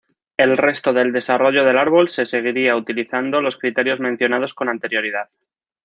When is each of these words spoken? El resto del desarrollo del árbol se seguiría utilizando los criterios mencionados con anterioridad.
El 0.35 0.57
resto 0.57 0.93
del 0.93 1.11
desarrollo 1.11 1.63
del 1.63 1.77
árbol 1.77 2.09
se 2.09 2.25
seguiría 2.25 2.75
utilizando 2.75 3.39
los 3.39 3.57
criterios 3.57 3.99
mencionados 3.99 4.55
con 4.55 4.67
anterioridad. 4.67 5.29